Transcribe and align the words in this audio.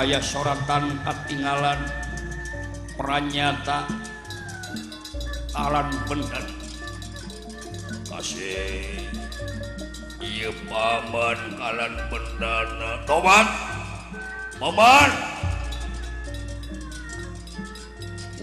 ayah 0.00 0.24
soratan 0.24 0.96
katinggalan 1.04 1.76
pernyata 2.96 3.84
alan 5.52 5.92
bener. 6.08 6.44
Kasih. 8.08 9.04
Iya 10.22 10.50
paman 10.68 11.40
alan 11.60 11.92
bendana. 12.08 13.04
Tobat. 13.04 13.48
Paman. 14.56 15.10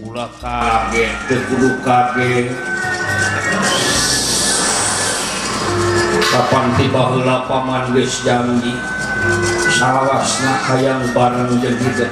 Ulah 0.00 0.32
kaget 0.40 1.12
terkudu 1.28 1.76
kaget 1.84 2.48
kapan 6.30 6.64
tiba 6.80 7.02
heula 7.10 7.44
paman 7.44 7.92
geus 7.92 8.24
janji. 8.24 8.72
salahna 9.80 10.52
hayang 10.68 11.00
barang 11.16 11.56
jadi 11.56 12.04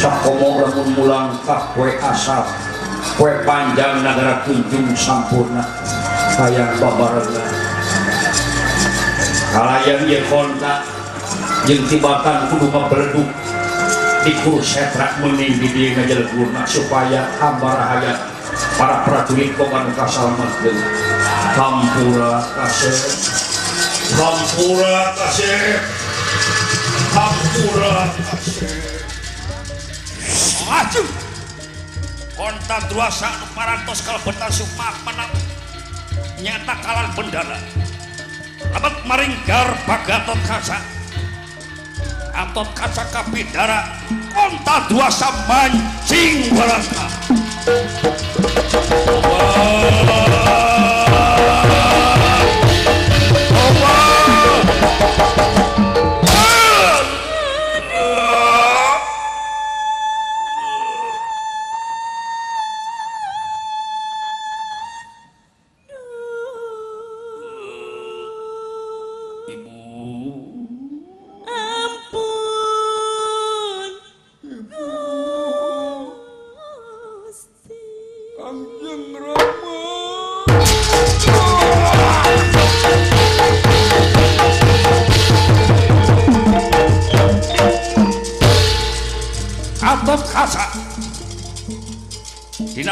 sakomoramun 0.00 0.96
mulangkah 0.96 1.68
kue 1.76 1.92
asap 2.00 2.48
kue 3.20 3.44
panjang 3.44 4.00
negara 4.00 4.40
kunjung 4.48 4.96
sampurna 4.96 5.60
hayang 6.40 6.72
babarna 6.80 7.44
kalayan 9.52 10.08
ieu 10.08 10.24
kontak 10.32 10.88
jeung 11.68 11.84
tibatan 11.84 12.48
kudu 12.48 12.72
mableduk 12.72 13.28
di 14.24 14.32
kursetra 14.40 15.20
mending 15.20 15.52
di 15.60 15.68
dieu 15.76 15.92
ngajelgurna 16.00 16.64
supaya 16.64 17.28
hamba 17.36 17.76
hayat 17.92 18.24
para 18.80 19.04
prajurit 19.04 19.52
kokan 19.60 19.92
kasalmetkeun 19.92 20.80
kampura 21.52 22.40
kasep 22.56 22.96
kampura 24.16 25.12
kasep 25.12 25.95
kontak 32.36 32.92
duasa 32.92 33.30
parantos 33.56 34.04
kalau 34.04 34.20
bentar 34.20 34.50
sumpah 34.52 34.92
menang 35.06 35.32
nyata 36.42 36.74
kalan 36.82 37.08
bendana 37.16 37.58
labat 38.74 38.94
maringgar 39.08 39.70
bagatot 39.88 40.36
kaca 40.44 40.82
atot 42.36 42.68
kaca 42.76 43.04
kapidara 43.08 43.96
kontak 44.34 44.92
duasa 44.92 45.30
mancing 45.48 46.52
barangka 46.52 47.06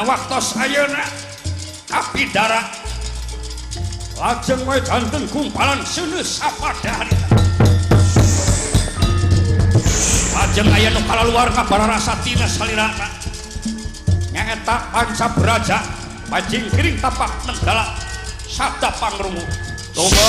waktos 0.04 0.54
Ayeuna 0.60 1.04
tapi 1.88 2.28
darah 2.30 2.68
lajeng 4.20 4.62
we 4.68 4.78
ganteng 4.84 5.24
kumpalan 5.32 5.80
seuneus 5.82 6.38
sapadari 6.38 7.12
lajeng 10.36 10.68
aya 10.70 10.92
nu 10.92 11.00
kalaluar 11.08 11.48
kabararasa 11.50 12.14
tina 12.22 12.46
salirana 12.46 13.08
nyaeta 14.30 14.76
panca 14.92 15.26
beraja 15.34 15.78
bajing 16.28 16.66
kiring 16.72 16.98
tapak 16.98 17.30
nenggala 17.46 17.94
sabda 18.48 18.90
pangrungu. 18.98 19.42
Domba 19.94 20.26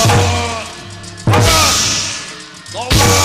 domba 2.70 3.18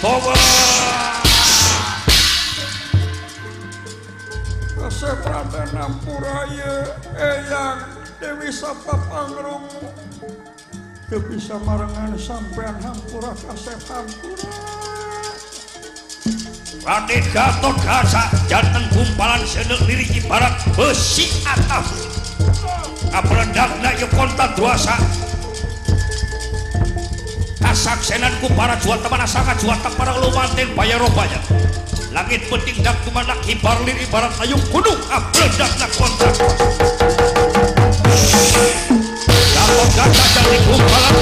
domba 0.00 0.63
nampuraya 5.74 6.86
eyang 7.18 7.82
Dewi 8.22 8.48
Sapa 8.54 8.94
Pangrung. 9.10 9.66
Teu 11.10 11.20
bisa 11.26 11.58
marengan 11.66 12.14
sampean 12.14 12.78
hampura 12.80 13.34
kasep 13.34 13.82
hampura. 13.90 14.54
Radit 16.84 17.24
Gatot 17.34 17.76
Kaca 17.82 18.22
jantan 18.48 18.84
kumpalan 18.94 19.42
sedek 19.44 19.82
lirik 19.84 20.14
ibarat 20.14 20.54
besi 20.78 21.28
atap 21.44 21.84
ngapeledakna 23.10 23.90
ieu 23.98 24.08
kontak 24.14 24.54
duasa. 24.56 24.96
Kasaksenan 27.60 28.32
ku 28.38 28.46
para 28.54 28.78
jual 28.78 29.02
teman 29.02 29.26
asaka 29.26 29.58
jual 29.58 29.76
tempat 29.82 30.14
lumantin 30.22 30.70
bayar 30.78 31.02
robanya 31.02 31.42
langit 32.14 32.46
penting 32.46 32.78
dan 32.78 32.94
kemana 33.02 33.34
kibar 33.42 33.74
liri 33.82 34.06
barat 34.06 34.30
ayung 34.38 34.62
kudu 34.70 34.94
ah, 35.10 35.18
abledak 35.18 35.72
nak 35.82 35.90
kontak. 35.98 36.30
Lapor 39.50 39.88
gajah 39.98 40.28
dari 40.38 40.58
kumpalan. 40.62 41.14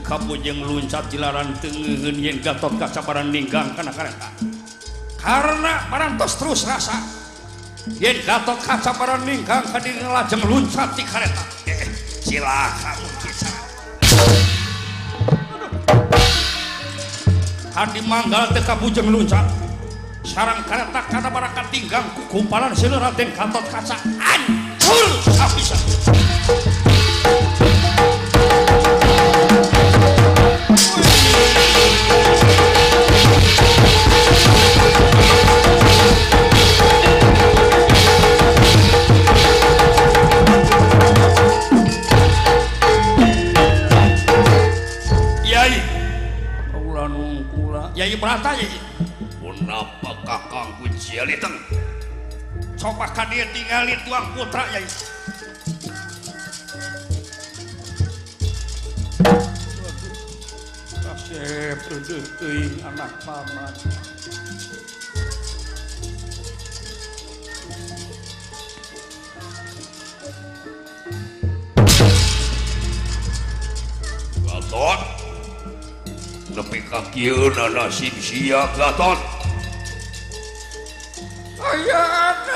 kapujeng 0.00 0.64
luncat 0.64 1.04
dilaran 1.12 1.52
tengen 1.60 2.16
yen 2.16 2.40
gatot 2.40 2.72
kacaparan 2.80 3.28
ninggang 3.28 3.76
kana 3.76 3.92
kareta. 3.92 4.32
Karena 5.20 5.84
parantos 5.92 6.40
terus 6.40 6.64
rasa 6.64 6.96
yen 8.00 8.16
gatot 8.24 8.56
kacaparan 8.64 9.20
ninggang 9.28 9.60
kadin 9.68 10.00
lajeng 10.08 10.40
luncat 10.48 10.96
di 10.96 11.04
kareta. 11.04 11.44
Eh, 11.68 11.90
silakan 12.24 12.98
kisah. 13.20 13.54
Hadi 17.72 18.00
manggal 18.04 18.52
teu 18.52 18.62
kapujeng 18.64 19.08
luncat 19.12 19.44
sarang 20.22 20.62
kareta 20.64 21.00
kana 21.10 21.28
baraka 21.28 21.66
tinggang 21.68 22.06
kukumpalan 22.14 22.72
silu 22.72 22.96
Raden 22.96 23.34
Gatot 23.34 23.64
Kaca. 23.68 23.96
Hancur 24.20 25.08
habisan 25.36 25.80
Kenapa 48.42 50.18
kakang 50.26 50.74
kunciel 50.82 51.30
iteng? 51.30 51.54
Coba 52.74 53.06
kan 53.14 53.30
dia 53.30 53.46
tinggalin 53.54 53.94
tuang 54.02 54.34
putra 54.34 54.66
ya. 54.74 54.82
Kasih 60.90 61.78
pendek 61.86 62.82
anak 62.82 63.12
paman. 63.22 63.74
nasib 76.92 78.12
siap 78.20 78.76
Gatot 78.76 79.16
aya 81.62 82.02
anak 82.04 82.52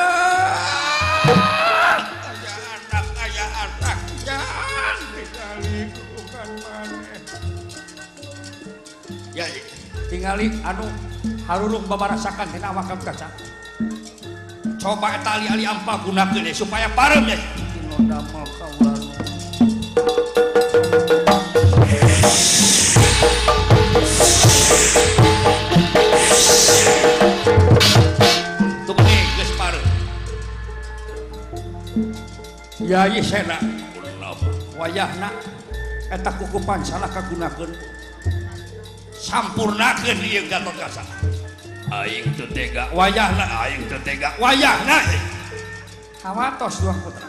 aya 3.16 3.46
anak 3.64 3.98
jangan 4.28 4.98
dikalikan 5.16 6.50
maneh 6.60 7.16
ya 9.32 9.48
tingali 10.12 10.52
anu 10.68 10.84
harurung 11.48 11.88
babarasakan 11.88 12.52
hina 12.52 12.76
awak 12.76 12.92
kaca 13.00 13.32
coba 14.76 15.16
eta 15.16 15.40
ali-ali 15.40 15.64
ampa 15.64 15.96
gunakeun 16.04 16.44
supaya 16.52 16.92
parem 16.92 17.24
ya 17.24 17.40
dina 17.72 18.20
damel 18.20 18.44
kaula 18.60 19.05
Yayi 32.82 33.24
Sena. 33.24 33.56
Wayahna 34.76 35.32
eta 36.12 36.30
kukupan 36.36 36.84
salah 36.84 37.08
kagunakeun. 37.08 37.72
Sampurnakeun 39.16 40.20
ieu 40.20 40.44
Gatotkaca 40.46 41.02
aing 41.90 42.28
teu 42.36 42.46
tega. 42.52 42.92
Wayahna. 42.92 43.44
Aing 43.64 43.88
teu 43.88 43.96
tega. 44.04 44.36
Wayahna. 44.36 45.00
Kawatos 46.20 46.84
dua 46.84 46.94
putra. 47.00 47.28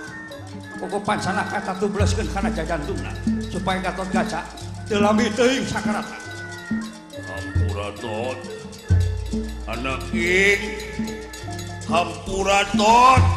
Kukupan 0.78 1.18
salah 1.24 1.48
kata 1.48 1.74
tubleuskeun 1.80 2.28
kana 2.36 2.52
jajantungna 2.52 3.16
supaya 3.48 3.80
Gatotkaca 3.80 4.44
teu 4.92 5.00
lami 5.00 5.32
teuing 5.32 5.64
sakarata. 5.64 6.20
Hampura 7.24 7.90
tot 7.96 8.40
anak 9.68 10.04
ing 10.12 10.60
hampura 11.88 12.64
tot 12.76 13.37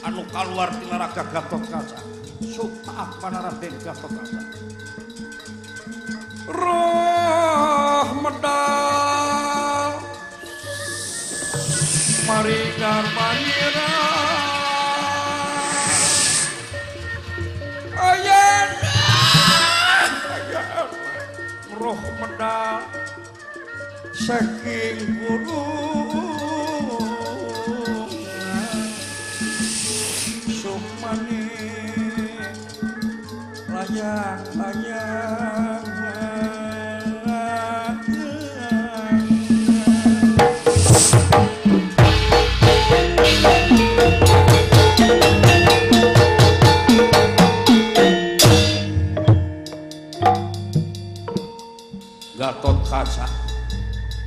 anu 0.00 0.24
kaluar 0.32 0.72
di 0.72 0.88
neraka 0.88 1.22
Gatot 1.28 1.62
Kaca. 1.68 1.98
Supaah 2.40 3.10
panaraden 3.20 3.74
Gatot 3.84 4.12
Kaca? 4.12 4.40
Roh 6.50 8.08
medal. 8.24 9.92
Marikan 12.24 13.04
panira 13.12 13.94
ayan. 18.00 18.68
Roh 21.76 22.00
medal. 22.18 22.80
Saking 24.16 24.98
gunung. 25.22 26.09
Gatot 34.10 34.42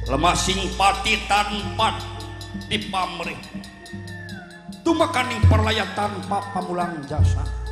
lemah 0.07 0.31
pati 0.79 1.19
tanpa 1.27 1.99
dipamrih. 2.71 3.35
Tumakaning 4.87 5.43
perlayan 5.51 5.91
tanpa 5.91 6.39
pamulang 6.55 7.03
jasa 7.03 7.62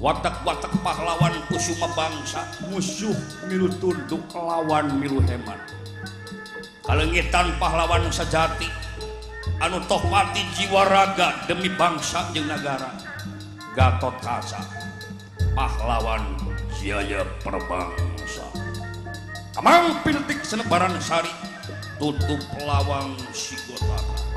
watak-watak 0.00 0.72
pahlawan 0.80 1.36
kusuma 1.52 1.84
bangsa 1.92 2.48
musuh 2.72 3.12
milu 3.44 3.68
tunduk 3.76 4.24
lawan 4.32 4.96
milu 4.96 5.20
hemat. 5.28 5.60
Kalengitan 6.80 7.52
pahlawan 7.60 8.08
sejati. 8.08 8.66
Anu 9.60 9.76
toh 9.84 10.00
mati 10.08 10.40
jiwa 10.56 10.88
raga 10.88 11.44
demi 11.44 11.68
bangsa 11.76 12.32
jeung 12.32 12.48
negara 12.48 12.96
Gatot 13.76 14.16
Kaca 14.24 14.64
pahlawan 15.52 16.32
Jaya 16.80 17.28
perbangsa. 17.44 18.48
Amang 19.60 20.00
piltik 20.00 20.40
senebaran 20.48 20.96
sari 20.96 21.28
tutup 22.00 22.40
lawang 22.64 23.12
sigotaka 23.36 24.29